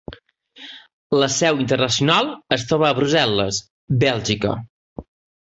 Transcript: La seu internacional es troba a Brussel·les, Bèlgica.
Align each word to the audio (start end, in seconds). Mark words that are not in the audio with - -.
La 1.23 1.27
seu 1.33 1.61
internacional 1.65 2.31
es 2.57 2.65
troba 2.73 2.89
a 2.89 2.97
Brussel·les, 3.01 3.61
Bèlgica. 4.07 4.57